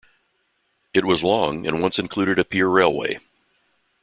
It 0.95 1.05
was 1.05 1.21
long 1.21 1.67
and 1.67 1.79
once 1.79 1.99
included 1.99 2.39
a 2.39 2.43
pier 2.43 2.67
railway. 2.67 3.19